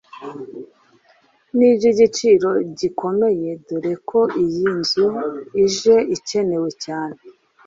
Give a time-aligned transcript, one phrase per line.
[1.55, 5.07] ni iby’igiciro gikomeye dore ko iyi nzu
[5.65, 7.17] ije ikenewe cyane